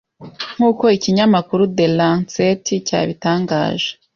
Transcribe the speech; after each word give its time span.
nkuko 0.55 0.83
ikinyamakuru 0.97 1.63
The 1.77 1.87
Lancet 1.97 2.65
cyabitangaje. 2.87 3.89